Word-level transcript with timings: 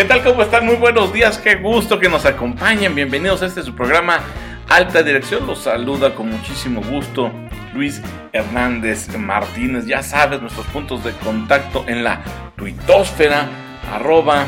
¿Qué 0.00 0.06
tal? 0.06 0.24
¿Cómo 0.24 0.40
están? 0.40 0.64
Muy 0.64 0.76
buenos 0.76 1.12
días, 1.12 1.36
qué 1.36 1.56
gusto 1.56 1.98
que 1.98 2.08
nos 2.08 2.24
acompañen. 2.24 2.94
Bienvenidos 2.94 3.42
a 3.42 3.46
este 3.46 3.62
su 3.62 3.74
programa 3.74 4.20
Alta 4.66 5.02
Dirección. 5.02 5.46
Los 5.46 5.64
saluda 5.64 6.14
con 6.14 6.30
muchísimo 6.30 6.80
gusto 6.80 7.30
Luis 7.74 8.00
Hernández 8.32 9.14
Martínez. 9.18 9.84
Ya 9.84 10.02
sabes, 10.02 10.40
nuestros 10.40 10.64
puntos 10.68 11.04
de 11.04 11.12
contacto 11.12 11.84
en 11.86 12.02
la 12.02 12.22
tuitosfera, 12.56 13.46
arroba 13.92 14.46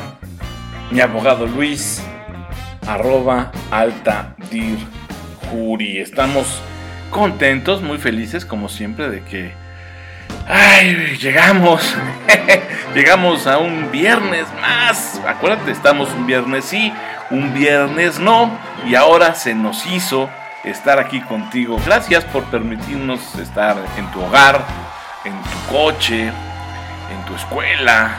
mi 0.90 1.00
abogado 1.02 1.46
Luis, 1.46 2.02
arroba 2.86 3.52
alta 3.70 4.34
dir 4.50 4.78
juri. 5.50 5.98
Estamos 5.98 6.62
contentos, 7.10 7.82
muy 7.82 7.98
felices 7.98 8.46
como 8.46 8.70
siempre 8.70 9.10
de 9.10 9.22
que 9.24 9.52
Ay, 10.54 11.16
llegamos. 11.16 11.96
llegamos 12.94 13.46
a 13.46 13.56
un 13.56 13.90
viernes 13.90 14.46
más. 14.60 15.18
Acuérdate, 15.26 15.70
estamos 15.70 16.10
un 16.10 16.26
viernes 16.26 16.66
sí, 16.66 16.92
un 17.30 17.54
viernes 17.54 18.18
no. 18.18 18.58
Y 18.84 18.94
ahora 18.94 19.34
se 19.34 19.54
nos 19.54 19.86
hizo 19.86 20.28
estar 20.62 20.98
aquí 20.98 21.22
contigo. 21.22 21.80
Gracias 21.86 22.24
por 22.26 22.44
permitirnos 22.44 23.34
estar 23.36 23.78
en 23.96 24.10
tu 24.10 24.20
hogar, 24.20 24.62
en 25.24 25.32
tu 25.32 25.72
coche, 25.72 26.24
en 26.26 27.24
tu 27.26 27.34
escuela, 27.34 28.18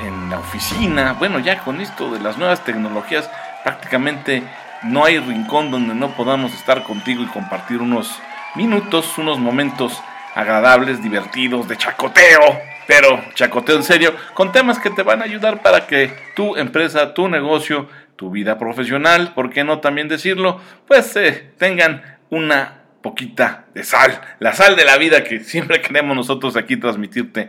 en 0.00 0.30
la 0.30 0.38
oficina. 0.38 1.16
Bueno, 1.18 1.38
ya 1.38 1.58
con 1.58 1.82
esto 1.82 2.10
de 2.10 2.20
las 2.20 2.38
nuevas 2.38 2.64
tecnologías, 2.64 3.30
prácticamente 3.62 4.42
no 4.84 5.04
hay 5.04 5.18
rincón 5.18 5.70
donde 5.70 5.94
no 5.94 6.12
podamos 6.12 6.54
estar 6.54 6.82
contigo 6.82 7.22
y 7.22 7.26
compartir 7.26 7.82
unos 7.82 8.22
minutos, 8.54 9.18
unos 9.18 9.38
momentos 9.38 10.02
agradables, 10.38 11.02
divertidos, 11.02 11.66
de 11.66 11.76
chacoteo, 11.76 12.60
pero 12.86 13.20
chacoteo 13.34 13.74
en 13.74 13.82
serio, 13.82 14.14
con 14.34 14.52
temas 14.52 14.78
que 14.78 14.88
te 14.88 15.02
van 15.02 15.20
a 15.20 15.24
ayudar 15.24 15.62
para 15.62 15.88
que 15.88 16.14
tu 16.36 16.56
empresa, 16.56 17.12
tu 17.12 17.28
negocio, 17.28 17.88
tu 18.14 18.30
vida 18.30 18.56
profesional, 18.56 19.34
¿por 19.34 19.50
qué 19.50 19.64
no 19.64 19.80
también 19.80 20.06
decirlo? 20.06 20.60
Pues 20.86 21.16
eh, 21.16 21.50
tengan 21.58 22.02
una 22.30 22.82
poquita 23.02 23.64
de 23.74 23.82
sal, 23.82 24.20
la 24.38 24.52
sal 24.52 24.76
de 24.76 24.84
la 24.84 24.96
vida 24.96 25.24
que 25.24 25.40
siempre 25.40 25.82
queremos 25.82 26.16
nosotros 26.16 26.56
aquí 26.56 26.76
transmitirte 26.76 27.48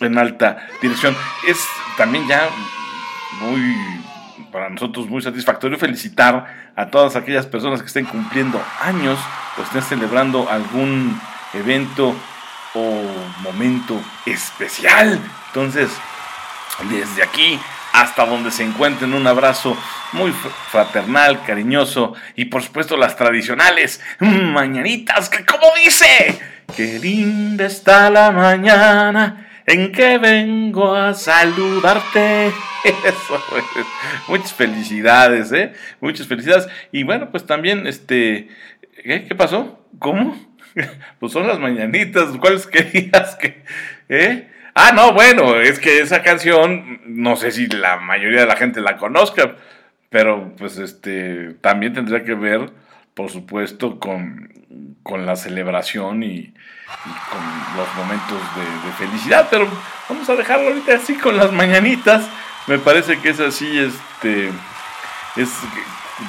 en 0.00 0.16
alta 0.16 0.68
dirección. 0.80 1.16
Es 1.48 1.66
también 1.96 2.28
ya 2.28 2.48
muy 3.40 3.60
para 4.52 4.70
nosotros 4.70 5.08
muy 5.08 5.22
satisfactorio 5.22 5.76
felicitar 5.76 6.72
a 6.76 6.86
todas 6.86 7.16
aquellas 7.16 7.46
personas 7.46 7.80
que 7.80 7.88
estén 7.88 8.04
cumpliendo 8.04 8.62
años 8.80 9.18
o 9.58 9.62
estén 9.62 9.82
celebrando 9.82 10.48
algún 10.48 11.20
evento 11.54 12.14
o 12.74 13.02
momento 13.42 14.00
especial. 14.26 15.18
Entonces, 15.48 15.90
desde 16.90 17.22
aquí 17.22 17.58
hasta 17.92 18.26
donde 18.26 18.50
se 18.50 18.64
encuentren, 18.64 19.14
un 19.14 19.26
abrazo 19.26 19.76
muy 20.12 20.32
fraternal, 20.70 21.42
cariñoso 21.42 22.14
y 22.36 22.44
por 22.46 22.62
supuesto 22.62 22.96
las 22.96 23.16
tradicionales 23.16 24.00
mañanitas, 24.20 25.28
que 25.28 25.44
como 25.44 25.66
dice, 25.84 26.38
qué 26.76 26.98
linda 26.98 27.66
está 27.66 28.10
la 28.10 28.30
mañana 28.30 29.48
en 29.66 29.92
que 29.92 30.18
vengo 30.18 30.94
a 30.94 31.12
saludarte. 31.12 32.46
Eso 32.84 33.42
Muchas 34.28 34.54
felicidades, 34.54 35.52
¿eh? 35.52 35.72
Muchas 36.00 36.26
felicidades. 36.26 36.68
Y 36.92 37.02
bueno, 37.02 37.30
pues 37.30 37.44
también, 37.44 37.86
este, 37.86 38.48
¿qué 39.02 39.34
pasó? 39.36 39.84
¿Cómo? 39.98 40.47
pues 41.20 41.32
son 41.32 41.46
las 41.46 41.58
mañanitas, 41.58 42.36
¿cuáles 42.38 42.66
querías 42.66 43.36
que... 43.36 43.62
Eh? 44.08 44.48
Ah, 44.74 44.92
no, 44.92 45.12
bueno, 45.12 45.56
es 45.56 45.80
que 45.80 46.00
esa 46.00 46.22
canción, 46.22 47.00
no 47.04 47.36
sé 47.36 47.50
si 47.50 47.66
la 47.66 47.96
mayoría 47.96 48.40
de 48.40 48.46
la 48.46 48.56
gente 48.56 48.80
la 48.80 48.96
conozca, 48.96 49.56
pero 50.08 50.54
pues 50.56 50.78
este, 50.78 51.54
también 51.60 51.94
tendría 51.94 52.22
que 52.22 52.34
ver, 52.34 52.70
por 53.14 53.28
supuesto, 53.30 53.98
con, 53.98 54.54
la 55.04 55.34
celebración 55.34 56.22
y, 56.22 56.54
con 57.30 57.76
los 57.76 57.94
momentos 57.96 58.40
de, 58.84 58.92
felicidad, 58.92 59.48
pero 59.50 59.66
vamos 60.08 60.28
a 60.30 60.36
dejarlo 60.36 60.68
ahorita 60.68 60.94
así 60.94 61.14
con 61.14 61.36
las 61.36 61.50
mañanitas. 61.50 62.28
Me 62.68 62.78
parece 62.78 63.18
que 63.18 63.30
es 63.30 63.40
así, 63.40 63.78
este, 63.78 64.50
es 65.36 65.50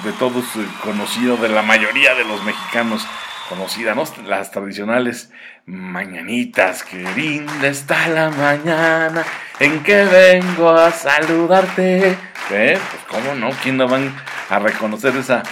de 0.04 0.12
todos 0.14 0.46
conocido, 0.82 1.38
de 1.38 1.50
la 1.50 1.62
mayoría 1.62 2.16
de 2.16 2.24
los 2.24 2.44
mexicanos 2.44 3.06
conocida, 3.50 3.96
¿no? 3.96 4.04
Las 4.26 4.52
tradicionales 4.52 5.32
mañanitas, 5.66 6.84
que 6.84 6.98
linda 7.16 7.68
está 7.68 8.08
la 8.08 8.30
mañana 8.30 9.26
en 9.60 9.84
que 9.84 10.06
vengo 10.06 10.70
a 10.70 10.92
saludarte. 10.92 12.16
¿Eh? 12.52 12.78
Pues 12.92 13.04
cómo 13.08 13.36
no, 13.36 13.50
¿quién 13.62 13.78
no 13.78 13.88
van 13.88 14.16
a 14.50 14.60
reconocer 14.60 15.16
esa 15.18 15.44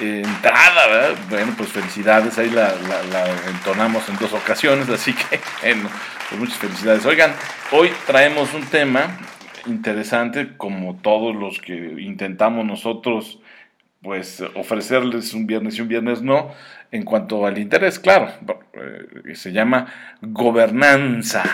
eh, 0.00 0.22
entrada, 0.24 0.86
¿verdad? 0.88 1.14
Bueno, 1.28 1.52
pues 1.56 1.70
felicidades, 1.70 2.38
ahí 2.38 2.50
la, 2.50 2.74
entonamos 3.48 4.08
en 4.08 4.16
dos 4.18 4.32
ocasiones, 4.32 4.88
así 4.88 5.12
que 5.12 5.40
bueno, 5.62 5.90
pues 6.28 6.40
muchas 6.40 6.58
felicidades. 6.58 7.04
Oigan, 7.04 7.34
hoy 7.70 7.92
traemos 8.06 8.52
un 8.54 8.64
tema 8.66 9.18
interesante, 9.66 10.56
como 10.56 10.96
todos 10.96 11.36
los 11.36 11.60
que 11.60 11.74
intentamos 12.00 12.64
nosotros 12.64 13.38
pues 14.02 14.42
ofrecerles 14.56 15.32
un 15.32 15.46
viernes 15.46 15.78
y 15.78 15.80
un 15.80 15.88
viernes 15.88 16.22
no, 16.22 16.50
en 16.90 17.04
cuanto 17.04 17.46
al 17.46 17.58
interés, 17.58 17.98
claro, 17.98 18.30
eh, 18.74 19.34
se 19.34 19.52
llama 19.52 19.86
gobernanza 20.20 21.44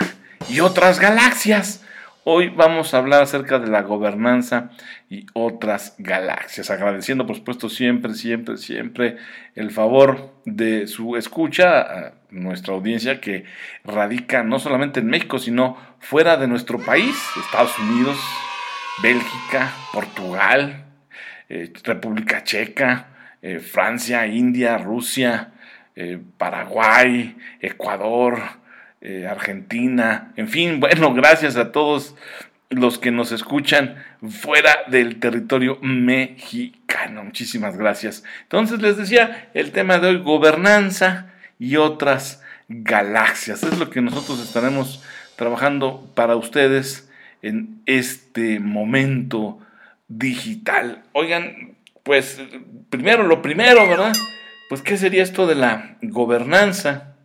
y 0.49 0.59
otras 0.59 0.99
galaxias. 0.99 1.85
Hoy 2.25 2.49
vamos 2.49 2.93
a 2.93 2.97
hablar 2.97 3.23
acerca 3.23 3.59
de 3.59 3.67
la 3.67 3.81
gobernanza 3.81 4.71
y 5.09 5.25
otras 5.33 5.95
galaxias, 5.97 6.69
agradeciendo 6.69 7.25
por 7.25 7.37
supuesto 7.37 7.69
siempre, 7.69 8.13
siempre, 8.13 8.57
siempre 8.57 9.17
el 9.55 9.71
favor 9.71 10.33
de 10.45 10.87
su 10.87 11.15
escucha 11.15 11.81
a 11.81 12.13
nuestra 12.29 12.73
audiencia 12.73 13.21
que 13.21 13.45
radica 13.83 14.43
no 14.43 14.59
solamente 14.59 14.99
en 14.99 15.07
México, 15.07 15.39
sino 15.39 15.77
fuera 15.99 16.35
de 16.37 16.47
nuestro 16.47 16.79
país, 16.79 17.15
Estados 17.39 17.77
Unidos, 17.79 18.17
Bélgica, 19.01 19.71
Portugal, 19.93 20.88
eh, 21.49 21.73
República 21.83 22.43
Checa, 22.43 23.07
eh, 23.41 23.59
Francia, 23.59 24.27
India, 24.27 24.77
Rusia, 24.77 25.51
eh, 25.95 26.19
Paraguay, 26.37 27.35
Ecuador, 27.59 28.39
Argentina, 29.29 30.33
en 30.35 30.49
fin, 30.49 30.79
bueno, 30.81 31.13
gracias 31.13 31.55
a 31.55 31.71
todos 31.71 32.15
los 32.69 32.99
que 32.99 33.11
nos 33.11 33.31
escuchan 33.31 33.95
fuera 34.29 34.79
del 34.87 35.19
territorio 35.19 35.79
mexicano. 35.81 37.23
Muchísimas 37.23 37.77
gracias. 37.77 38.23
Entonces 38.43 38.81
les 38.81 38.97
decía, 38.97 39.49
el 39.53 39.71
tema 39.71 39.97
de 39.97 40.07
hoy, 40.07 40.17
gobernanza 40.17 41.31
y 41.57 41.77
otras 41.77 42.43
galaxias. 42.67 43.63
Es 43.63 43.79
lo 43.79 43.89
que 43.89 44.01
nosotros 44.01 44.39
estaremos 44.41 45.03
trabajando 45.35 46.11
para 46.13 46.35
ustedes 46.35 47.09
en 47.41 47.81
este 47.85 48.59
momento 48.59 49.59
digital. 50.09 51.03
Oigan, 51.13 51.77
pues 52.03 52.41
primero, 52.89 53.23
lo 53.23 53.41
primero, 53.41 53.87
¿verdad? 53.87 54.11
Pues, 54.67 54.81
¿qué 54.81 54.97
sería 54.97 55.23
esto 55.23 55.47
de 55.47 55.55
la 55.55 55.97
gobernanza? 56.01 57.15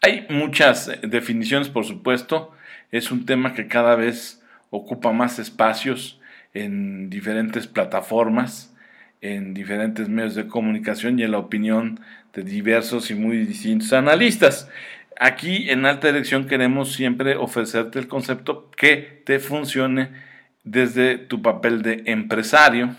Hay 0.00 0.26
muchas 0.30 0.88
eh, 0.88 1.00
definiciones, 1.02 1.68
por 1.68 1.84
supuesto. 1.84 2.52
Es 2.92 3.10
un 3.10 3.26
tema 3.26 3.54
que 3.54 3.66
cada 3.66 3.96
vez 3.96 4.42
ocupa 4.70 5.12
más 5.12 5.38
espacios 5.38 6.20
en 6.54 7.10
diferentes 7.10 7.66
plataformas, 7.66 8.74
en 9.20 9.52
diferentes 9.54 10.08
medios 10.08 10.34
de 10.34 10.46
comunicación 10.46 11.18
y 11.18 11.24
en 11.24 11.32
la 11.32 11.38
opinión 11.38 12.00
de 12.32 12.42
diversos 12.42 13.10
y 13.10 13.14
muy 13.14 13.44
distintos 13.44 13.92
analistas. 13.92 14.70
Aquí 15.18 15.70
en 15.70 15.86
Alta 15.86 16.08
Dirección 16.08 16.46
queremos 16.46 16.92
siempre 16.92 17.36
ofrecerte 17.36 17.98
el 17.98 18.08
concepto 18.08 18.70
que 18.76 19.22
te 19.24 19.38
funcione 19.38 20.25
desde 20.66 21.16
tu 21.16 21.40
papel 21.40 21.80
de 21.82 22.02
empresario, 22.06 22.94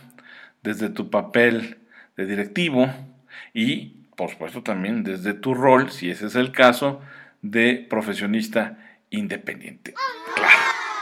desde 0.64 0.90
tu 0.90 1.12
papel 1.12 1.78
de 2.16 2.26
directivo 2.26 2.90
y, 3.54 4.06
por 4.16 4.32
supuesto, 4.32 4.64
también 4.64 5.04
desde 5.04 5.34
tu 5.34 5.54
rol, 5.54 5.92
si 5.92 6.10
ese 6.10 6.28
es 6.28 6.36
el 6.36 6.52
caso, 6.52 7.02
de 7.42 7.86
profesionista 7.88 8.80
independiente. 9.10 9.94
Claro, 10.36 10.58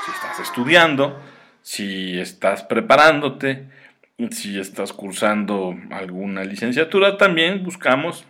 si 0.06 0.12
estás 0.12 0.39
estudiando, 0.39 1.21
si 1.62 2.19
estás 2.19 2.63
preparándote, 2.63 3.67
si 4.31 4.59
estás 4.59 4.91
cursando 4.91 5.77
alguna 5.91 6.44
licenciatura, 6.44 7.17
también 7.17 7.63
buscamos 7.63 8.25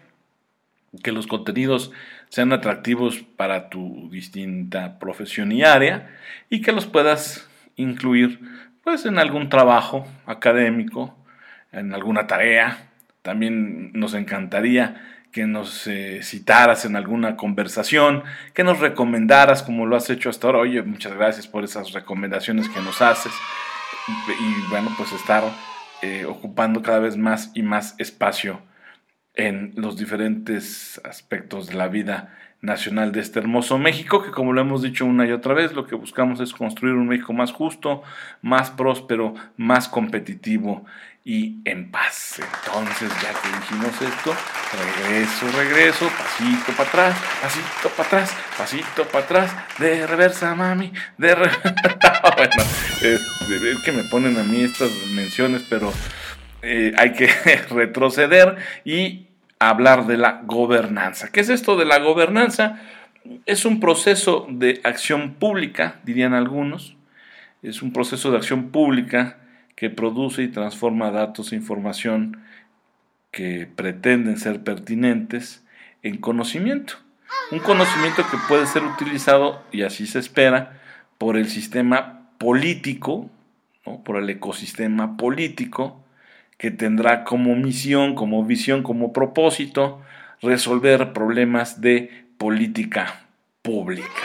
que 1.04 1.14
los 1.14 1.26
contenidos 1.26 1.92
sean 2.30 2.52
atractivos 2.52 3.20
para 3.38 3.70
tu 3.70 4.10
distinta 4.12 5.00
profesión 5.00 5.52
y 5.54 5.64
área 5.64 6.10
y 6.50 6.62
que 6.62 6.74
los 6.74 6.86
puedas 6.86 7.50
incluir 7.76 8.40
pues 8.84 9.06
en 9.06 9.18
algún 9.18 9.50
trabajo 9.50 10.08
académico, 10.26 11.18
en 11.72 11.94
alguna 11.94 12.28
tarea. 12.28 12.90
También 13.22 13.92
nos 13.94 14.14
encantaría 14.14 15.02
que 15.32 15.48
nos 15.48 15.88
eh, 15.88 16.22
citaras 16.24 16.86
en 16.86 16.96
alguna 16.96 17.36
conversación, 17.36 18.24
que 18.54 18.64
nos 18.64 18.80
recomendaras 18.80 19.64
como 19.64 19.86
lo 19.86 19.96
has 19.98 20.10
hecho 20.10 20.30
hasta 20.30 20.48
ahora. 20.48 20.60
Oye, 20.60 20.82
muchas 20.84 21.14
gracias 21.14 21.48
por 21.48 21.64
esas 21.64 21.92
recomendaciones 21.92 22.70
que 22.70 22.80
nos 22.80 23.02
haces. 23.02 23.34
y 24.08 24.70
bueno, 24.70 24.92
pues 24.98 25.12
estar 25.12 25.44
eh, 26.02 26.26
ocupando 26.26 26.82
cada 26.82 27.00
vez 27.00 27.18
más 27.18 27.52
y 27.56 27.64
más 27.64 27.96
espacio 27.98 28.62
en 29.34 29.74
los 29.76 29.98
diferentes 29.98 31.02
aspectos 31.04 31.68
de 31.68 31.74
la 31.74 31.88
vida 31.88 32.38
nacional 32.62 33.12
de 33.12 33.22
este 33.22 33.40
hermoso 33.40 33.78
México, 33.78 34.24
que 34.24 34.32
como 34.32 34.54
lo 34.54 34.62
hemos 34.62 34.82
dicho 34.82 35.06
una 35.06 35.26
y 35.26 35.32
otra 35.32 35.54
vez, 35.54 35.74
lo 35.74 35.86
que 35.86 35.96
buscamos 35.96 36.40
es 36.40 36.54
construir 36.54 36.96
un 36.96 37.08
México 37.08 37.34
más 37.34 37.52
justo, 37.52 38.04
más 38.42 38.72
próspero, 38.72 39.36
más 39.58 39.88
competitivo 39.88 40.86
y 41.24 41.58
en 41.66 41.90
paz. 41.90 42.40
Entonces, 42.40 43.10
ya 43.22 43.34
que 43.34 43.48
dijimos 43.60 44.00
esto, 44.00 44.36
regreso, 44.78 45.58
regreso, 45.58 46.08
pasito 46.10 46.72
para 46.78 46.90
atrás, 46.90 47.16
pasito 47.42 47.90
para 47.90 48.08
atrás, 48.08 48.38
pasito 48.58 49.04
para 49.06 49.26
atrás, 49.26 49.56
de 49.80 50.06
reversa, 50.06 50.54
mami, 50.54 50.94
de 51.18 51.36
reversa. 51.36 51.76
bueno, 52.38 52.64
es, 53.02 53.82
que 53.84 53.92
me 53.92 54.04
ponen 54.04 54.38
a 54.38 54.44
mí 54.44 54.62
estas 54.62 54.92
menciones, 55.16 55.64
pero 55.68 55.92
eh, 56.62 56.94
hay 56.96 57.14
que 57.14 57.28
retroceder 57.72 58.58
y 58.86 59.28
hablar 59.60 60.06
de 60.08 60.18
la 60.18 60.42
gobernanza. 60.46 61.32
¿Qué 61.32 61.40
es 61.40 61.50
esto 61.50 61.78
de 61.78 61.86
la 61.86 62.00
gobernanza? 62.00 62.80
Es 63.46 63.66
un 63.66 63.80
proceso 63.80 64.48
de 64.50 64.82
acción 64.84 65.36
pública, 65.36 66.00
dirían 66.04 66.34
algunos. 66.34 66.96
Es 67.64 67.82
un 67.82 67.94
proceso 67.94 68.32
de 68.32 68.38
acción 68.38 68.70
pública 68.70 69.38
que 69.76 69.90
produce 69.90 70.44
y 70.44 70.48
transforma 70.48 71.12
datos 71.12 71.52
e 71.52 71.56
información 71.56 72.42
que 73.32 73.68
pretenden 73.76 74.38
ser 74.38 74.64
pertinentes 74.64 75.66
en 76.04 76.18
conocimiento. 76.18 76.96
Un 77.52 77.60
conocimiento 77.60 78.24
que 78.30 78.38
puede 78.48 78.66
ser 78.66 78.84
utilizado, 78.84 79.62
y 79.72 79.82
así 79.82 80.08
se 80.08 80.20
espera, 80.20 80.80
por 81.18 81.38
el 81.38 81.50
sistema 81.50 82.30
político, 82.38 83.30
por 84.04 84.18
el 84.18 84.30
ecosistema 84.30 85.18
político, 85.18 86.05
que 86.58 86.72
tendrá 86.72 87.24
como 87.24 87.56
misión, 87.56 88.16
como 88.16 88.44
visión, 88.46 88.84
como 88.84 89.14
propósito 89.14 90.02
resolver 90.42 91.14
problemas 91.14 91.82
de 91.82 92.26
política 92.38 93.26
pública. 93.62 94.24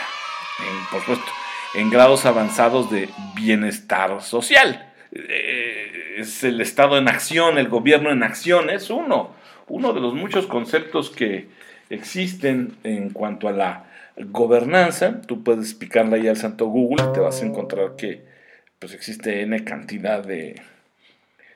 En, 0.59 0.85
por 0.91 0.99
supuesto, 1.01 1.31
en 1.73 1.89
grados 1.89 2.25
avanzados 2.25 2.91
de 2.91 3.09
bienestar 3.35 4.21
social. 4.21 4.91
Eh, 5.11 6.15
es 6.17 6.43
el 6.43 6.61
Estado 6.61 6.97
en 6.97 7.07
acción, 7.07 7.57
el 7.57 7.69
gobierno 7.69 8.11
en 8.11 8.23
acción, 8.23 8.69
es 8.69 8.89
uno, 8.89 9.33
uno 9.67 9.93
de 9.93 10.01
los 10.01 10.13
muchos 10.13 10.47
conceptos 10.47 11.09
que 11.09 11.47
existen 11.89 12.75
en 12.83 13.09
cuanto 13.09 13.47
a 13.47 13.51
la 13.51 13.85
gobernanza. 14.17 15.21
Tú 15.21 15.43
puedes 15.43 15.73
picarla 15.73 16.17
ahí 16.17 16.27
al 16.27 16.37
santo 16.37 16.67
Google 16.67 17.05
y 17.09 17.13
te 17.13 17.19
vas 17.19 17.41
a 17.41 17.45
encontrar 17.45 17.95
que 17.95 18.23
pues 18.79 18.93
existe 18.93 19.41
N 19.41 19.63
cantidad 19.63 20.23
de, 20.23 20.61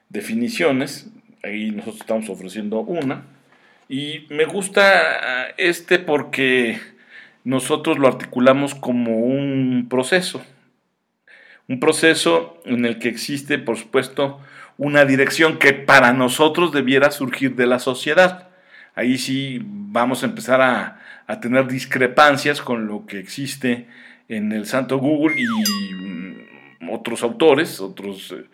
definiciones. 0.09 1.09
Ahí 1.43 1.71
nosotros 1.71 2.01
estamos 2.01 2.29
ofreciendo 2.29 2.79
una. 2.79 3.25
Y 3.87 4.25
me 4.29 4.45
gusta 4.45 5.49
este 5.57 5.99
porque 5.99 6.79
nosotros 7.43 7.99
lo 7.99 8.07
articulamos 8.07 8.75
como 8.75 9.19
un 9.19 9.87
proceso. 9.89 10.43
Un 11.67 11.79
proceso 11.79 12.61
en 12.65 12.85
el 12.85 12.99
que 12.99 13.09
existe, 13.09 13.57
por 13.57 13.77
supuesto, 13.77 14.39
una 14.77 15.05
dirección 15.05 15.57
que 15.57 15.73
para 15.73 16.13
nosotros 16.13 16.71
debiera 16.71 17.11
surgir 17.11 17.55
de 17.55 17.67
la 17.67 17.79
sociedad. 17.79 18.49
Ahí 18.95 19.17
sí 19.17 19.61
vamos 19.63 20.23
a 20.23 20.27
empezar 20.27 20.61
a, 20.61 21.01
a 21.27 21.39
tener 21.39 21.67
discrepancias 21.67 22.61
con 22.61 22.87
lo 22.87 23.05
que 23.05 23.19
existe 23.19 23.87
en 24.27 24.51
el 24.51 24.65
santo 24.65 24.97
Google 24.97 25.35
y 25.39 25.45
otros 27.05 27.21
autores, 27.21 27.79
otros 27.79 28.31
eh, 28.31 28.45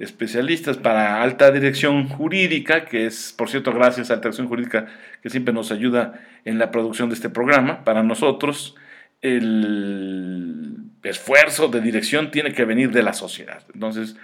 especialistas 0.00 0.76
para 0.76 1.22
alta 1.22 1.52
dirección 1.52 2.08
jurídica, 2.08 2.84
que 2.84 3.06
es, 3.06 3.32
por 3.36 3.48
cierto, 3.48 3.72
gracias 3.72 4.10
a 4.10 4.14
alta 4.14 4.28
dirección 4.28 4.48
jurídica 4.48 4.86
que 5.22 5.30
siempre 5.30 5.54
nos 5.54 5.70
ayuda 5.70 6.20
en 6.44 6.58
la 6.58 6.72
producción 6.72 7.08
de 7.08 7.14
este 7.14 7.30
programa. 7.30 7.84
Para 7.84 8.02
nosotros, 8.02 8.74
el 9.22 10.74
esfuerzo 11.04 11.68
de 11.68 11.80
dirección 11.80 12.32
tiene 12.32 12.52
que 12.52 12.64
venir 12.64 12.90
de 12.90 13.04
la 13.04 13.12
sociedad. 13.12 13.62
Entonces, 13.72 14.16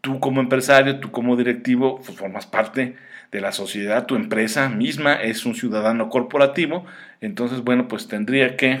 tú 0.00 0.18
como 0.18 0.40
empresario, 0.40 0.98
tú 0.98 1.12
como 1.12 1.36
directivo, 1.36 2.02
pues, 2.04 2.18
formas 2.18 2.46
parte 2.46 2.96
de 3.30 3.40
la 3.40 3.52
sociedad, 3.52 4.06
tu 4.06 4.16
empresa 4.16 4.68
misma 4.68 5.14
es 5.14 5.46
un 5.46 5.54
ciudadano 5.54 6.08
corporativo, 6.08 6.84
entonces, 7.20 7.60
bueno, 7.60 7.86
pues 7.86 8.08
tendría 8.08 8.56
que 8.56 8.80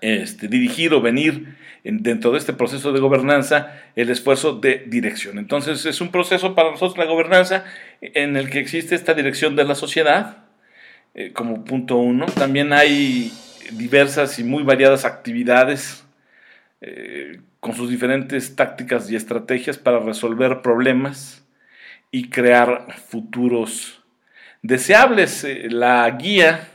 este, 0.00 0.48
dirigir 0.48 0.92
o 0.94 1.00
venir 1.00 1.59
dentro 1.84 2.32
de 2.32 2.38
este 2.38 2.52
proceso 2.52 2.92
de 2.92 3.00
gobernanza 3.00 3.72
el 3.96 4.10
esfuerzo 4.10 4.54
de 4.54 4.84
dirección. 4.86 5.38
Entonces 5.38 5.86
es 5.86 6.00
un 6.00 6.10
proceso 6.10 6.54
para 6.54 6.70
nosotros 6.70 6.98
la 6.98 7.10
gobernanza 7.10 7.64
en 8.00 8.36
el 8.36 8.50
que 8.50 8.58
existe 8.58 8.94
esta 8.94 9.14
dirección 9.14 9.56
de 9.56 9.64
la 9.64 9.74
sociedad 9.74 10.44
eh, 11.14 11.32
como 11.32 11.64
punto 11.64 11.96
uno. 11.96 12.26
También 12.26 12.72
hay 12.72 13.32
diversas 13.72 14.38
y 14.38 14.44
muy 14.44 14.62
variadas 14.62 15.04
actividades 15.04 16.04
eh, 16.80 17.40
con 17.60 17.74
sus 17.74 17.90
diferentes 17.90 18.56
tácticas 18.56 19.10
y 19.10 19.16
estrategias 19.16 19.78
para 19.78 20.00
resolver 20.00 20.62
problemas 20.62 21.44
y 22.10 22.28
crear 22.28 22.86
futuros 23.08 24.02
deseables. 24.62 25.44
Eh, 25.44 25.68
la 25.70 26.08
guía 26.10 26.68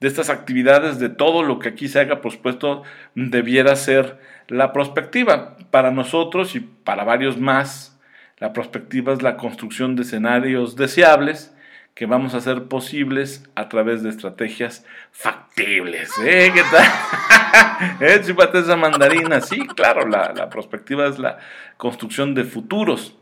de 0.00 0.08
estas 0.08 0.30
actividades, 0.30 0.98
de 0.98 1.08
todo 1.08 1.42
lo 1.42 1.58
que 1.58 1.70
aquí 1.70 1.88
se 1.88 2.00
haga, 2.00 2.20
por 2.20 2.32
supuesto, 2.32 2.82
debiera 3.14 3.74
ser 3.76 4.18
la 4.46 4.72
prospectiva. 4.72 5.56
Para 5.70 5.90
nosotros 5.90 6.54
y 6.54 6.60
para 6.60 7.04
varios 7.04 7.38
más, 7.38 7.98
la 8.38 8.52
prospectiva 8.52 9.12
es 9.12 9.22
la 9.22 9.36
construcción 9.36 9.96
de 9.96 10.02
escenarios 10.02 10.76
deseables 10.76 11.54
que 11.98 12.06
vamos 12.06 12.32
a 12.32 12.36
hacer 12.36 12.68
posibles 12.68 13.42
a 13.56 13.68
través 13.68 14.04
de 14.04 14.10
estrategias 14.10 14.86
factibles. 15.10 16.08
¿Eh? 16.24 16.52
¿Qué 16.54 16.62
tal? 16.70 18.00
¿Eh? 18.00 18.22
esa 18.54 18.76
mandarina. 18.76 19.40
Sí, 19.40 19.66
claro, 19.66 20.06
la, 20.06 20.32
la 20.32 20.48
prospectiva 20.48 21.08
es 21.08 21.18
la 21.18 21.38
construcción 21.76 22.36
de 22.36 22.44
futuros. 22.44 23.16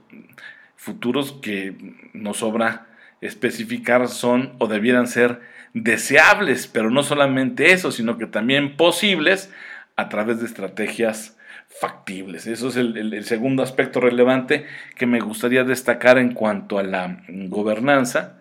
Futuros 0.77 1.33
que 1.41 1.75
nos 2.13 2.37
sobra 2.37 2.87
especificar 3.21 4.09
son 4.09 4.55
o 4.59 4.67
debieran 4.67 5.07
ser 5.07 5.41
deseables, 5.75 6.67
pero 6.67 6.91
no 6.91 7.03
solamente 7.03 7.73
eso, 7.73 7.93
sino 7.93 8.17
que 8.19 8.27
también 8.27 8.77
posibles 8.77 9.53
a 9.97 10.09
través 10.09 10.41
de 10.41 10.47
estrategias 10.47 11.37
factibles. 11.69 12.47
Eso 12.47 12.69
es 12.69 12.77
el, 12.77 13.25
segundo 13.25 13.63
aspecto 13.63 14.01
relevante 14.01 14.67
que 14.97 15.07
me 15.07 15.21
gustaría 15.21 15.65
destacar 15.65 16.19
en 16.19 16.33
cuanto 16.33 16.79
a 16.79 16.83
la 16.83 17.23
gobernanza. 17.29 18.39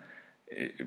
Eh, 0.48 0.86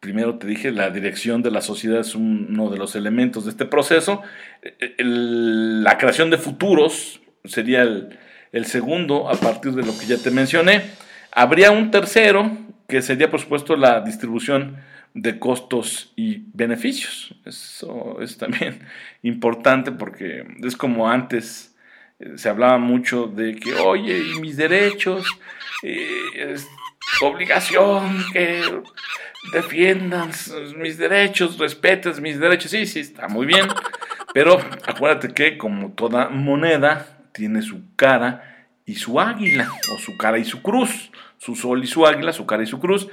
primero 0.00 0.38
te 0.38 0.46
dije, 0.46 0.70
la 0.70 0.90
dirección 0.90 1.42
de 1.42 1.50
la 1.50 1.60
sociedad 1.60 2.00
es 2.00 2.14
uno 2.14 2.70
de 2.70 2.78
los 2.78 2.96
elementos 2.96 3.44
de 3.44 3.50
este 3.50 3.66
proceso. 3.66 4.22
Eh, 4.62 4.94
la 5.04 5.98
creación 5.98 6.30
de 6.30 6.38
futuros 6.38 7.20
sería 7.44 7.82
el 7.82 8.66
segundo 8.66 9.28
a 9.28 9.34
partir 9.34 9.72
de 9.72 9.82
lo 9.82 9.98
que 9.98 10.06
ya 10.06 10.16
te 10.16 10.30
mencioné. 10.30 10.82
Habría 11.30 11.70
un 11.70 11.90
tercero, 11.90 12.56
que 12.92 13.00
sería 13.00 13.30
por 13.30 13.40
supuesto 13.40 13.74
la 13.74 14.02
distribución 14.02 14.76
de 15.14 15.38
costos 15.38 16.12
y 16.14 16.42
beneficios. 16.52 17.34
Eso 17.46 18.20
es 18.20 18.36
también 18.36 18.86
importante 19.22 19.92
porque 19.92 20.44
es 20.62 20.76
como 20.76 21.08
antes 21.08 21.74
eh, 22.20 22.32
se 22.36 22.50
hablaba 22.50 22.76
mucho 22.76 23.28
de 23.28 23.56
que, 23.56 23.72
oye, 23.76 24.18
y 24.18 24.40
mis 24.40 24.58
derechos, 24.58 25.26
es 25.82 26.68
obligación 27.22 28.26
que 28.30 28.60
defiendan 29.54 30.30
mis 30.76 30.98
derechos, 30.98 31.58
respetes 31.58 32.20
mis 32.20 32.38
derechos. 32.38 32.72
Sí, 32.72 32.84
sí, 32.84 33.00
está 33.00 33.26
muy 33.26 33.46
bien. 33.46 33.68
Pero 34.34 34.60
acuérdate 34.86 35.32
que 35.32 35.56
como 35.56 35.92
toda 35.92 36.28
moneda 36.28 37.06
tiene 37.32 37.62
su 37.62 37.96
cara 37.96 38.66
y 38.84 38.96
su 38.96 39.18
águila, 39.18 39.70
o 39.94 39.98
su 39.98 40.18
cara 40.18 40.38
y 40.38 40.44
su 40.44 40.60
cruz, 40.60 41.10
su 41.42 41.56
sol 41.56 41.82
y 41.82 41.88
su 41.88 42.06
águila, 42.06 42.32
su 42.32 42.46
cara 42.46 42.62
y 42.62 42.66
su 42.66 42.78
cruz. 42.78 43.08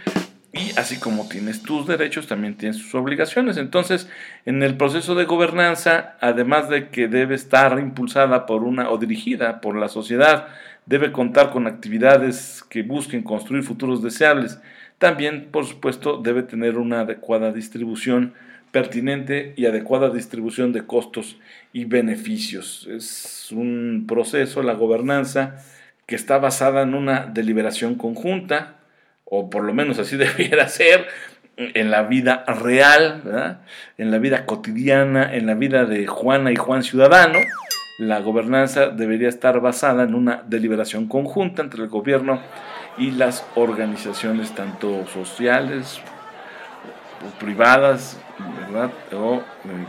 Y 0.54 0.78
así 0.78 1.00
como 1.00 1.28
tienes 1.28 1.64
tus 1.64 1.88
derechos, 1.88 2.28
también 2.28 2.56
tienes 2.56 2.78
tus 2.78 2.94
obligaciones. 2.94 3.58
Entonces, 3.58 4.08
en 4.46 4.62
el 4.62 4.78
proceso 4.78 5.16
de 5.16 5.26
gobernanza, 5.26 6.16
además 6.22 6.70
de 6.70 6.90
que 6.90 7.08
debe 7.08 7.34
estar 7.34 7.80
impulsada 7.80 8.46
por 8.46 8.64
una 8.64 8.92
o 8.92 9.00
dirigida 9.00 9.62
por 9.62 9.76
la 9.76 9.88
sociedad, 9.88 10.48
debe 10.86 11.12
contar 11.12 11.50
con 11.50 11.66
actividades 11.66 12.64
que 12.70 12.84
busquen 12.84 13.24
construir 13.24 13.64
futuros 13.64 14.04
deseables. 14.04 14.60
También, 15.00 15.50
por 15.52 15.66
supuesto, 15.66 16.18
debe 16.18 16.44
tener 16.44 16.78
una 16.78 17.02
adecuada 17.02 17.52
distribución 17.52 18.34
pertinente 18.72 19.54
y 19.58 19.66
adecuada 19.66 20.12
distribución 20.12 20.72
de 20.72 20.86
costos 20.86 21.38
y 21.74 21.86
beneficios. 21.86 22.88
Es 22.92 23.52
un 23.52 24.06
proceso, 24.08 24.62
la 24.62 24.74
gobernanza, 24.74 25.64
que 26.10 26.16
está 26.16 26.40
basada 26.40 26.82
en 26.82 26.96
una 26.96 27.28
deliberación 27.28 27.94
conjunta, 27.94 28.78
o 29.26 29.52
por 29.52 29.64
lo 29.64 29.76
menos 29.76 30.00
así 30.00 30.18
debiera 30.18 30.68
ser, 30.68 31.06
en 31.56 31.92
la 31.92 32.02
vida 32.02 32.44
real, 32.48 33.62
en 34.00 34.10
la 34.10 34.18
vida 34.18 34.48
cotidiana, 34.48 35.32
en 35.36 35.46
la 35.46 35.54
vida 35.54 35.86
de 35.86 36.08
Juana 36.08 36.52
y 36.52 36.56
Juan 36.56 36.82
Ciudadano, 36.82 37.38
la 38.00 38.22
gobernanza 38.22 38.88
debería 38.88 39.30
estar 39.30 39.60
basada 39.60 40.02
en 40.02 40.16
una 40.16 40.42
deliberación 40.48 41.08
conjunta 41.08 41.62
entre 41.62 41.84
el 41.84 41.90
gobierno 41.90 42.42
y 42.98 43.12
las 43.12 43.46
organizaciones 43.54 44.56
tanto 44.56 45.06
sociales 45.06 46.02
privadas, 47.40 48.20
¿verdad? 48.62 48.90
O 49.14 49.36
eh, 49.36 49.42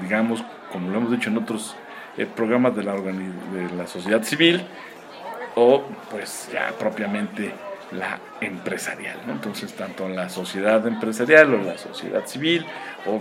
digamos, 0.02 0.44
como 0.70 0.90
lo 0.90 0.98
hemos 0.98 1.12
dicho 1.12 1.30
en 1.30 1.38
otros 1.38 1.76
eh, 2.18 2.26
programas 2.26 2.76
de 2.76 2.82
la, 2.82 2.92
de 2.92 3.74
la 3.74 3.86
sociedad 3.86 4.22
civil, 4.22 4.66
o 5.54 5.82
pues 6.10 6.48
ya 6.52 6.72
propiamente 6.78 7.52
la 7.92 8.18
empresarial. 8.40 9.18
Entonces, 9.28 9.74
tanto 9.74 10.08
la 10.08 10.28
sociedad 10.28 10.86
empresarial 10.86 11.54
o 11.54 11.58
la 11.58 11.78
sociedad 11.78 12.26
civil, 12.26 12.64
o 13.06 13.20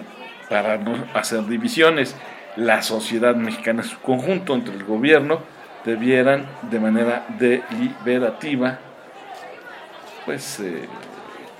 para 0.49 0.77
no 0.77 0.95
hacer 1.13 1.45
divisiones, 1.45 2.15
la 2.55 2.81
sociedad 2.81 3.35
mexicana 3.35 3.81
en 3.83 3.87
su 3.87 3.99
conjunto, 3.99 4.53
entre 4.53 4.75
el 4.75 4.83
gobierno, 4.83 5.39
debieran 5.85 6.45
de 6.69 6.79
manera 6.79 7.25
deliberativa 7.37 8.79
pues 10.25 10.59
eh, 10.59 10.87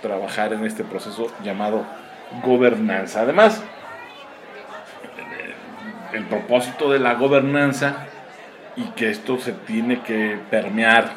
trabajar 0.01 0.53
en 0.53 0.65
este 0.65 0.83
proceso 0.83 1.31
llamado 1.43 1.85
gobernanza. 2.43 3.21
Además, 3.21 3.63
el 6.13 6.25
propósito 6.25 6.91
de 6.91 6.99
la 6.99 7.13
gobernanza 7.15 8.07
y 8.79 8.91
que 8.91 9.09
esto 9.09 9.37
se 9.37 9.51
tiene 9.51 10.01
que 10.01 10.37
permear 10.49 11.11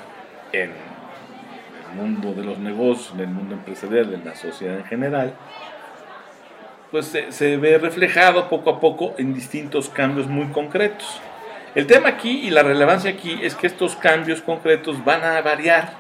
en 0.52 0.71
el 0.71 1.97
mundo 1.97 2.35
de 2.35 2.45
los 2.45 2.59
negocios, 2.59 3.12
en 3.14 3.21
el 3.21 3.28
mundo 3.28 3.54
empresarial, 3.54 4.12
en 4.12 4.25
la 4.25 4.35
sociedad 4.35 4.78
en 4.78 4.85
general, 4.85 5.35
pues 6.90 7.16
se, 7.31 7.57
ve 7.57 7.78
reflejado 7.78 8.49
poco 8.49 8.71
a 8.71 8.81
poco 8.81 9.14
en 9.16 9.33
distintos 9.33 9.88
cambios 9.88 10.26
muy 10.26 10.47
concretos. 10.47 11.21
El 11.76 11.87
tema 11.87 12.09
aquí 12.09 12.40
y 12.40 12.50
la 12.50 12.64
relevancia 12.64 13.12
aquí 13.12 13.38
es 13.42 13.54
que 13.54 13.69
estos 13.69 13.95
cambios 13.95 14.42
concretos 14.42 15.04
van 15.04 15.23
a 15.23 15.40
variar, 15.40 15.95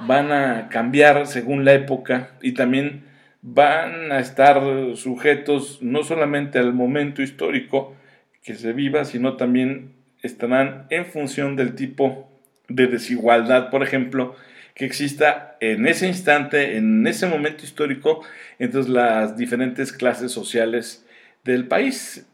van 0.00 0.30
a 0.30 0.68
cambiar 0.68 1.26
según 1.26 1.64
la 1.64 1.72
época 1.72 2.32
y 2.42 2.52
también 2.52 3.04
van 3.40 4.12
a 4.12 4.20
estar 4.20 4.62
sujetos 4.94 5.78
no 5.80 6.04
solamente 6.04 6.58
al 6.58 6.74
momento 6.74 7.22
histórico 7.22 7.96
que 8.44 8.54
se 8.54 8.72
viva, 8.72 9.04
sino 9.04 9.36
también 9.36 10.01
estarán 10.22 10.86
en 10.90 11.06
función 11.06 11.56
del 11.56 11.74
tipo 11.74 12.30
de 12.68 12.86
desigualdad, 12.86 13.70
por 13.70 13.82
ejemplo, 13.82 14.34
que 14.74 14.84
exista 14.84 15.56
en 15.60 15.86
ese 15.86 16.06
instante, 16.06 16.76
en 16.76 17.06
ese 17.06 17.26
momento 17.26 17.64
histórico, 17.64 18.24
entre 18.58 18.88
las 18.88 19.36
diferentes 19.36 19.92
clases 19.92 20.32
sociales 20.32 21.04
del 21.44 21.66
país. 21.66 22.26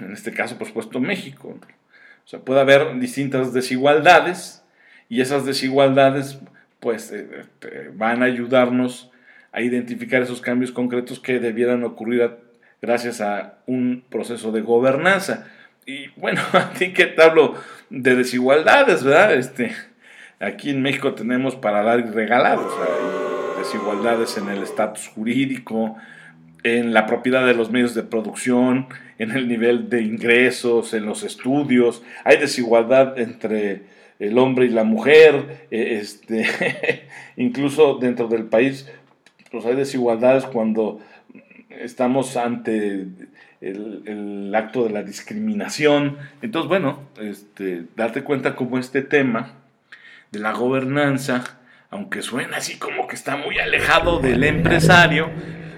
En 0.00 0.12
este 0.12 0.32
caso, 0.32 0.58
por 0.58 0.68
supuesto, 0.68 1.00
México. 1.00 1.58
O 2.24 2.28
sea, 2.28 2.40
puede 2.40 2.60
haber 2.60 2.98
distintas 3.00 3.52
desigualdades 3.52 4.62
y 5.08 5.20
esas 5.20 5.44
desigualdades 5.44 6.38
pues 6.78 7.12
eh, 7.12 7.44
van 7.94 8.22
a 8.22 8.26
ayudarnos 8.26 9.10
a 9.52 9.60
identificar 9.60 10.22
esos 10.22 10.40
cambios 10.40 10.72
concretos 10.72 11.20
que 11.20 11.38
debieran 11.38 11.84
ocurrir 11.84 12.30
gracias 12.80 13.20
a 13.20 13.58
un 13.66 14.04
proceso 14.08 14.50
de 14.50 14.62
gobernanza. 14.62 15.48
Y 15.86 16.08
bueno, 16.16 16.40
a 16.52 16.72
ti 16.72 16.92
que 16.92 17.06
te 17.06 17.22
hablo 17.22 17.54
de 17.90 18.14
desigualdades, 18.14 19.02
¿verdad? 19.02 19.34
Este, 19.34 19.72
aquí 20.40 20.70
en 20.70 20.82
México 20.82 21.14
tenemos 21.14 21.56
para 21.56 21.82
dar 21.82 22.00
y 22.00 22.04
regalar, 22.04 22.58
hay 22.58 23.58
desigualdades 23.58 24.36
en 24.38 24.48
el 24.48 24.62
estatus 24.62 25.08
jurídico, 25.08 25.96
en 26.62 26.92
la 26.94 27.06
propiedad 27.06 27.44
de 27.44 27.54
los 27.54 27.70
medios 27.70 27.94
de 27.94 28.04
producción, 28.04 28.86
en 29.18 29.32
el 29.32 29.48
nivel 29.48 29.88
de 29.88 30.02
ingresos, 30.02 30.94
en 30.94 31.06
los 31.06 31.24
estudios, 31.24 32.02
hay 32.24 32.36
desigualdad 32.36 33.18
entre 33.18 33.82
el 34.20 34.38
hombre 34.38 34.66
y 34.66 34.68
la 34.68 34.84
mujer, 34.84 35.66
e, 35.72 35.98
este, 35.98 36.46
incluso 37.36 37.98
dentro 37.98 38.28
del 38.28 38.44
país, 38.44 38.88
pues 39.50 39.66
hay 39.66 39.74
desigualdades 39.74 40.44
cuando 40.44 41.00
estamos 41.68 42.36
ante 42.36 43.06
el, 43.62 44.52
acto 44.54 44.84
de 44.84 44.90
la 44.90 45.02
discriminación. 45.02 46.18
Entonces, 46.42 46.68
bueno, 46.68 47.08
este, 47.20 47.84
date 47.96 48.22
cuenta 48.22 48.54
cómo 48.54 48.78
este 48.78 49.02
tema 49.02 49.52
de 50.30 50.40
la 50.40 50.52
gobernanza, 50.52 51.58
aunque 51.90 52.22
suena 52.22 52.58
así 52.58 52.78
como 52.78 53.06
que 53.06 53.14
está 53.14 53.36
muy 53.36 53.58
alejado 53.58 54.18
del 54.18 54.44
empresario, 54.44 55.30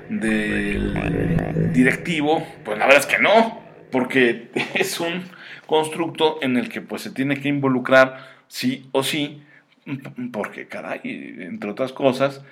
del 0.08 1.72
directivo, 1.72 2.46
pues 2.64 2.78
la 2.78 2.86
verdad 2.86 3.00
es 3.00 3.06
que 3.06 3.22
no, 3.22 3.60
porque 3.90 4.50
es 4.74 5.00
un 5.00 5.24
constructo 5.66 6.38
en 6.42 6.56
el 6.56 6.68
que 6.68 6.80
pues 6.80 7.02
se 7.02 7.10
tiene 7.10 7.40
que 7.40 7.48
involucrar 7.48 8.28
sí 8.48 8.88
o 8.92 9.02
sí, 9.02 9.42
porque 10.32 10.66
caray, 10.66 11.00
entre 11.04 11.70
otras 11.70 11.92
cosas, 11.92 12.42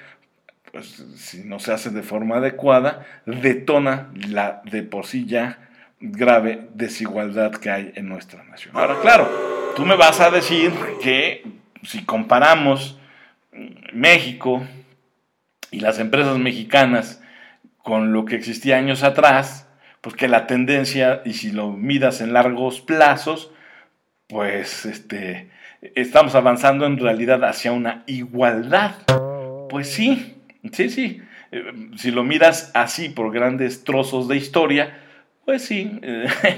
pues 0.73 1.05
si 1.17 1.45
no 1.45 1.59
se 1.59 1.73
hace 1.73 1.91
de 1.91 2.03
forma 2.03 2.37
adecuada, 2.37 3.07
detona 3.27 4.11
la 4.29 4.63
de 4.65 4.83
por 4.83 5.07
sí 5.07 5.27
ya 5.27 5.59
grave 6.01 6.69
desigualdad 6.75 7.53
que 7.53 7.71
hay 7.71 7.93
en 7.95 8.09
nuestra 8.09 8.43
nación. 8.45 8.77
Ahora, 8.77 8.97
claro, 9.01 9.29
tú 9.77 9.85
me 9.85 9.97
vas 9.97 10.21
a 10.21 10.31
decir 10.31 10.73
que 11.03 11.45
si 11.83 12.05
comparamos 12.05 12.99
México 13.93 14.67
y 15.71 15.81
las 15.81 15.99
empresas 15.99 16.39
mexicanas 16.39 17.23
con 17.79 18.13
lo 18.13 18.25
que 18.25 18.37
existía 18.37 18.79
años 18.79 19.03
atrás, 19.03 19.69
pues 20.01 20.17
que 20.17 20.27
la 20.27 20.47
tendencia, 20.47 21.23
y 21.25 21.35
si 21.35 21.53
lo 21.53 21.71
midas 21.71 22.21
en 22.21 22.33
largos 22.33 22.81
plazos, 22.81 23.53
pues 24.27 24.87
este, 24.87 25.51
estamos 25.95 26.35
avanzando 26.35 26.87
en 26.87 26.99
realidad 26.99 27.45
hacia 27.45 27.73
una 27.73 28.03
igualdad. 28.07 28.95
Pues 29.69 29.93
sí, 29.93 30.42
sí, 30.71 30.89
sí. 30.91 31.23
Eh, 31.51 31.65
si 31.97 32.11
lo 32.11 32.25
miras 32.25 32.71
así 32.75 33.09
por 33.09 33.33
grandes 33.33 33.85
trozos 33.85 34.29
de 34.29 34.37
historia, 34.37 34.99
pues 35.45 35.65
sí, 35.65 36.01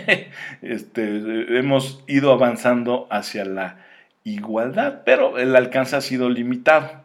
este, 0.63 1.59
hemos 1.59 2.05
ido 2.07 2.33
avanzando 2.33 3.09
hacia 3.11 3.45
la 3.45 3.79
igualdad, 4.25 5.03
pero 5.05 5.39
el 5.39 5.57
alcance 5.57 5.97
ha 5.97 6.01
sido 6.01 6.29
limitado. 6.29 7.05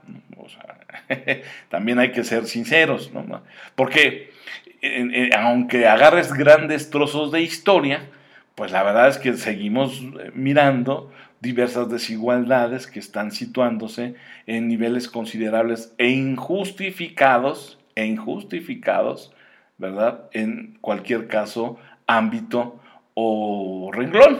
también 1.69 1.99
hay 1.99 2.11
que 2.11 2.23
ser 2.23 2.45
sinceros, 2.45 3.11
¿no? 3.13 3.43
porque 3.75 4.31
aunque 5.37 5.87
agarres 5.87 6.33
grandes 6.33 6.89
trozos 6.89 7.31
de 7.31 7.41
historia, 7.41 8.09
pues 8.59 8.73
la 8.73 8.83
verdad 8.83 9.07
es 9.07 9.17
que 9.17 9.37
seguimos 9.37 10.01
eh, 10.01 10.31
mirando 10.33 11.13
diversas 11.39 11.89
desigualdades 11.89 12.87
que 12.87 12.99
están 12.99 13.31
situándose 13.31 14.15
en 14.47 14.67
niveles 14.67 15.07
considerables 15.07 15.93
e 15.97 16.09
injustificados, 16.09 17.79
e 17.95 18.05
injustificados, 18.05 19.33
¿verdad? 19.77 20.25
En 20.33 20.77
cualquier 20.81 21.29
caso, 21.29 21.79
ámbito 22.05 22.77
o 23.13 23.91
renglón. 23.93 24.39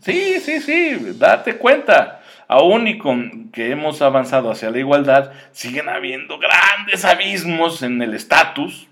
Sí, 0.00 0.40
sí, 0.40 0.58
sí, 0.60 0.96
date 1.16 1.56
cuenta. 1.56 2.20
Aún 2.48 2.88
y 2.88 2.98
con 2.98 3.52
que 3.52 3.70
hemos 3.70 4.02
avanzado 4.02 4.50
hacia 4.50 4.72
la 4.72 4.78
igualdad, 4.80 5.30
siguen 5.52 5.88
habiendo 5.88 6.36
grandes 6.40 7.04
abismos 7.04 7.84
en 7.84 8.02
el 8.02 8.14
estatus, 8.14 8.88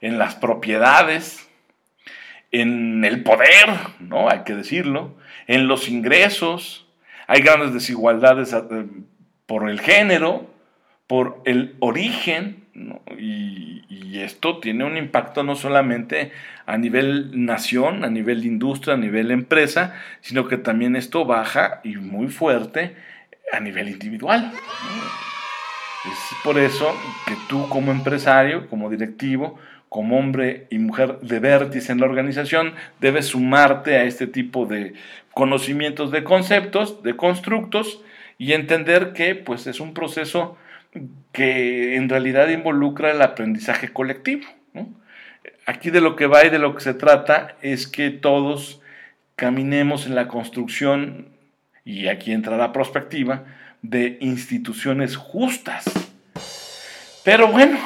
en 0.00 0.18
las 0.18 0.34
propiedades, 0.34 1.45
en 2.60 3.04
el 3.04 3.22
poder, 3.22 3.68
¿no? 4.00 4.28
Hay 4.28 4.40
que 4.44 4.54
decirlo, 4.54 5.16
en 5.46 5.68
los 5.68 5.88
ingresos. 5.88 6.86
Hay 7.26 7.40
grandes 7.42 7.72
desigualdades 7.72 8.52
eh, 8.52 8.86
por 9.46 9.68
el 9.68 9.80
género, 9.80 10.50
por 11.06 11.42
el 11.44 11.76
origen, 11.80 12.66
y, 13.18 13.64
esto 14.16 14.60
tiene 14.60 14.84
un 14.84 14.96
impacto 14.96 15.42
no 15.42 15.56
solamente 15.56 16.32
a 16.64 16.78
nivel 16.78 17.44
nación, 17.44 18.02
a 18.02 18.08
nivel 18.08 18.46
industria, 18.46 18.94
a 18.94 18.96
nivel 18.96 19.30
empresa, 19.30 19.94
sino 20.22 20.48
que 20.48 20.56
también 20.56 20.96
esto 20.96 21.26
baja 21.26 21.80
y 21.84 21.96
muy 21.96 22.28
fuerte 22.28 22.96
a 23.52 23.60
nivel 23.60 23.90
individual. 23.90 24.52
Es 26.06 26.18
por 26.42 26.58
eso 26.58 26.94
que 27.26 27.34
tú 27.46 27.68
como 27.68 27.92
empresario, 27.92 28.68
como 28.68 28.88
directivo, 28.88 29.58
como 29.88 30.18
hombre 30.18 30.66
y 30.70 30.78
mujer 30.78 31.20
de 31.20 31.38
vértice 31.38 31.92
en 31.92 32.00
la 32.00 32.06
organización, 32.06 32.74
debes 33.00 33.26
sumarte 33.26 33.96
a 33.96 34.04
este 34.04 34.26
tipo 34.26 34.66
de 34.66 34.94
conocimientos 35.32 36.10
de 36.10 36.24
conceptos, 36.24 37.02
de 37.02 37.16
constructos, 37.16 38.02
y 38.38 38.52
entender 38.52 39.12
que 39.12 39.34
pues, 39.34 39.66
es 39.66 39.80
un 39.80 39.94
proceso 39.94 40.56
que 41.32 41.96
en 41.96 42.08
realidad 42.08 42.48
involucra 42.48 43.10
el 43.10 43.22
aprendizaje 43.22 43.92
colectivo. 43.92 44.46
Aquí 45.66 45.90
de 45.90 46.00
lo 46.00 46.16
que 46.16 46.26
va 46.26 46.44
y 46.44 46.50
de 46.50 46.58
lo 46.58 46.74
que 46.74 46.80
se 46.80 46.94
trata 46.94 47.56
es 47.60 47.86
que 47.86 48.10
todos 48.10 48.80
caminemos 49.34 50.06
en 50.06 50.14
la 50.14 50.28
construcción, 50.28 51.28
y 51.84 52.08
aquí 52.08 52.32
entra 52.32 52.56
la 52.56 52.72
perspectiva, 52.72 53.44
de 53.82 54.16
instituciones 54.20 55.16
justas. 55.16 56.05
Pero 57.26 57.48
bueno, 57.48 57.76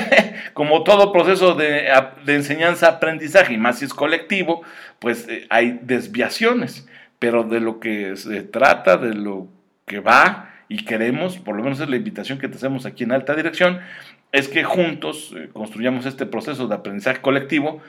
como 0.54 0.82
todo 0.82 1.12
proceso 1.12 1.54
de, 1.54 1.92
enseñanza-aprendizaje, 2.26 3.52
y 3.52 3.58
más 3.58 3.80
si 3.80 3.84
es 3.84 3.92
colectivo, 3.92 4.62
pues 5.00 5.28
eh, 5.28 5.46
hay 5.50 5.78
desviaciones. 5.82 6.88
pero 7.18 7.44
de 7.44 7.60
lo 7.60 7.78
que 7.78 8.16
se 8.16 8.42
trata, 8.42 8.96
de 8.96 9.12
lo 9.12 9.48
que 9.84 10.00
va 10.00 10.48
y 10.70 10.86
queremos, 10.86 11.36
por 11.36 11.56
lo 11.56 11.62
menos 11.62 11.78
es 11.80 11.90
la 11.90 11.96
invitación 11.96 12.38
que 12.38 12.48
te 12.48 12.56
hacemos 12.56 12.86
aquí 12.86 13.04
en 13.04 13.12
alta 13.12 13.34
dirección, 13.34 13.80
es 14.32 14.48
que 14.48 14.64
juntos 14.64 15.34
eh, 15.36 15.50
construyamos 15.52 16.06
este 16.06 16.24
proceso 16.24 16.66
de 16.66 16.74
aprendizaje 16.76 17.20
colectivo 17.20 17.82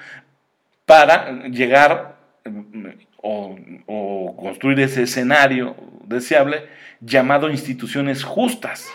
para 0.85 1.47
llegar 1.47 2.17
mm, 2.43 2.85
o, 3.21 3.57
o, 3.85 4.35
construir 4.35 4.81
ese 4.81 5.03
escenario 5.03 5.73
deseable 6.03 6.67
llamado 6.99 7.49
instituciones 7.49 8.25
justas, 8.25 8.89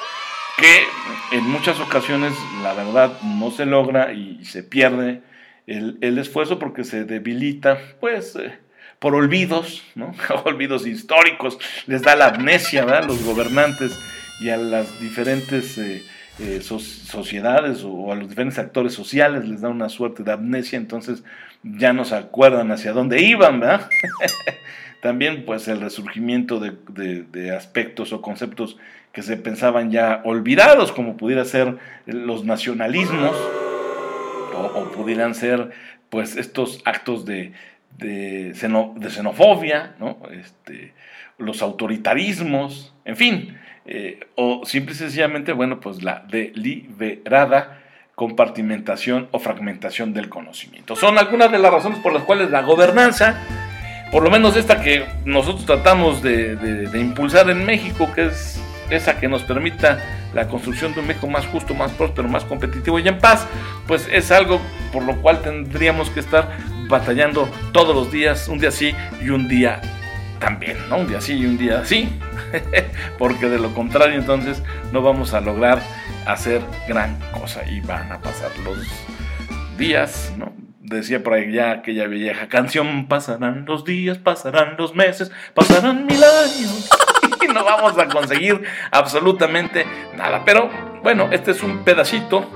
que 0.59 1.37
en 1.37 1.44
muchas 1.44 1.80
ocasiones 1.80 2.32
la 2.62 2.75
verdad 2.75 3.21
no 3.23 3.50
se 3.50 3.66
logra 3.66 4.12
y 4.12 4.44
se 4.44 4.62
pierde 4.62 5.23
el, 5.66 6.18
esfuerzo 6.18 6.59
porque 6.59 6.85
se 6.85 7.04
debilita, 7.04 7.78
pues... 8.00 8.37
Eh, 8.37 8.59
por 8.99 9.16
olvidos, 9.16 9.82
¿no? 9.97 10.14
olvidos 10.44 10.87
históricos, 10.87 11.59
les 11.88 12.02
da 12.02 12.14
la 12.14 12.28
amnesia 12.28 12.85
a 12.85 13.02
los 13.02 13.25
gobernantes 13.25 13.99
y 14.40 14.50
a 14.50 14.56
las 14.56 15.00
diferentes 15.00 15.76
eh, 15.76 16.02
eh, 16.38 16.61
sociedades 16.61 17.82
o 17.85 18.12
a 18.12 18.14
los 18.14 18.28
diferentes 18.28 18.59
actores 18.59 18.94
sociales 18.94 19.47
les 19.47 19.61
da 19.61 19.68
una 19.68 19.88
suerte 19.88 20.23
de 20.23 20.32
amnesia, 20.32 20.76
entonces 20.76 21.25
ya 21.62 21.92
no 21.92 22.04
se 22.04 22.14
acuerdan 22.14 22.73
hacia 22.73 22.92
dónde 22.92 23.21
iban, 23.23 23.61
¿verdad? 23.61 23.88
También 25.02 25.44
pues 25.44 25.68
el 25.68 25.80
resurgimiento 25.80 26.61
de, 26.61 27.56
aspectos 27.56 28.12
o 28.12 28.23
conceptos 28.23 28.78
que 29.12 29.23
se 29.23 29.37
pensaban 29.37 29.90
ya 29.90 30.23
olvidados, 30.25 30.92
como 30.92 31.16
pudiera 31.16 31.45
ser 31.45 31.76
los 32.07 32.45
nacionalismos, 32.45 33.37
o, 34.54 34.61
o 34.75 34.92
pudieran 34.92 35.35
ser 35.35 35.71
pues 36.09 36.37
estos 36.37 36.83
actos 36.85 37.25
de, 37.25 37.52
de, 37.99 38.52
xenofobia, 38.54 39.95
¿no? 39.99 40.19
este, 40.31 40.92
los 41.38 41.62
autoritarismos, 41.62 42.95
en 43.04 43.16
fin, 43.16 43.59
eh, 43.87 44.21
o 44.35 44.64
simple 44.64 44.95
y 44.95 44.97
sencillamente, 44.97 45.52
bueno, 45.52 45.81
pues 45.81 46.02
la 46.02 46.25
deliberada 46.28 47.81
compartimentación 48.14 49.28
o 49.33 49.38
fragmentación 49.38 50.12
del 50.12 50.28
conocimiento. 50.28 50.97
Son 50.97 51.19
algunas 51.19 51.50
de 51.50 51.59
las 51.59 51.73
razones 51.73 51.99
por 51.99 52.12
las 52.12 52.23
cuales 52.25 52.50
la 52.50 52.62
gobernanza, 52.62 53.42
por 54.12 54.23
lo 54.23 54.31
menos 54.31 54.57
esta 54.57 54.83
que 54.83 55.07
nosotros 55.25 55.64
tratamos 55.64 56.23
de 56.23 56.90
impulsar 56.95 57.49
en 57.50 57.64
México, 57.64 58.11
que 58.14 58.26
es 58.26 58.62
esa 58.96 59.18
que 59.18 59.28
nos 59.28 59.42
permita 59.42 59.99
la 60.34 60.49
construcción 60.49 60.94
de 60.94 61.00
un 61.00 61.06
México 61.06 61.26
más 61.26 61.46
justo, 61.46 61.75
más 61.75 61.90
próspero, 61.92 62.28
más 62.28 62.44
competitivo 62.44 62.99
y 62.99 63.08
en 63.08 63.18
paz, 63.18 63.46
pues 63.87 64.08
es 64.11 64.30
algo 64.30 64.61
por 64.92 65.02
lo 65.02 65.16
cual 65.16 65.40
tendríamos 65.42 66.11
que 66.11 66.20
estar 66.20 66.50
batallando 66.88 67.49
todos 67.72 67.94
los 67.94 68.12
días, 68.12 68.49
un 68.49 68.58
día 68.58 68.70
sí 68.70 68.94
y 69.20 69.30
un 69.30 69.49
día 69.49 69.80
también, 70.38 70.76
¿no? 70.88 70.99
Un 70.99 71.06
día 71.06 71.20
sí 71.20 71.34
y 71.34 71.46
un 71.46 71.56
día 71.56 71.84
sí, 71.84 72.18
porque 73.18 73.49
de 73.49 73.58
lo 73.58 73.75
contrario 73.75 74.18
entonces 74.18 74.62
no 74.92 75.00
vamos 75.02 75.34
a 75.34 75.40
lograr 75.40 75.80
hacer 76.26 76.61
gran 76.88 77.18
cosa 77.32 77.62
y 77.68 77.80
van 77.80 78.12
a 78.12 78.20
pasar 78.20 78.50
los 78.64 78.78
días, 79.78 80.32
¿no? 80.37 80.52
Decía 80.80 81.22
por 81.22 81.34
ahí 81.34 81.52
ya 81.52 81.70
aquella 81.70 82.06
vieja 82.06 82.49
canción, 82.49 83.06
pasarán 83.06 83.64
los 83.66 83.84
días, 83.84 84.18
pasarán 84.18 84.76
los 84.76 84.94
meses, 84.94 85.30
pasarán 85.54 86.04
mil 86.06 86.22
años 86.22 86.90
no 87.54 87.64
vamos 87.64 87.99
a 87.99 88.09
conseguir 88.09 88.62
absolutamente 88.90 89.87
nada. 90.16 90.42
Pero 90.44 90.71
bueno, 91.02 91.28
este 91.30 91.52
es 91.52 91.62
un 91.62 91.85
pedacito 91.85 92.47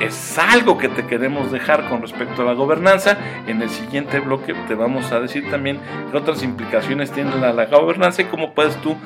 es 0.00 0.38
algo 0.38 0.78
que 0.78 0.88
te 0.88 1.06
queremos 1.06 1.50
dejar 1.50 1.88
con 1.88 2.02
respecto 2.02 2.42
a 2.42 2.44
la 2.44 2.52
gobernanza. 2.52 3.18
En 3.46 3.60
el 3.62 3.70
siguiente 3.70 4.20
bloque 4.20 4.54
te 4.66 4.74
vamos 4.74 5.10
a 5.12 5.20
decir 5.20 5.50
también 5.50 5.80
qué 6.10 6.16
otras 6.16 6.42
implicaciones 6.42 7.10
tiene 7.10 7.34
la, 7.36 7.52
la 7.52 7.66
gobernanza 7.66 8.22
y 8.22 8.26
cómo 8.26 8.54
puedes 8.54 8.76
tú 8.76 8.96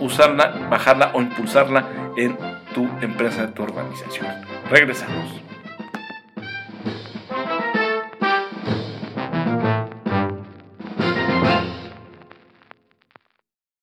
usarla, 0.00 0.68
bajarla 0.70 1.12
o 1.14 1.22
impulsarla 1.22 1.86
en 2.16 2.36
tu 2.74 2.86
empresa, 3.00 3.44
en 3.44 3.54
tu 3.54 3.62
organización. 3.62 4.26
Regresamos. 4.70 5.41